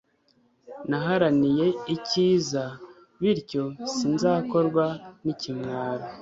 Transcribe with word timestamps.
naharaniye 0.89 1.67
icyiza, 1.95 2.63
bityo 3.19 3.63
sinzakorwa 3.95 4.85
n'ikimwaro 5.23 6.05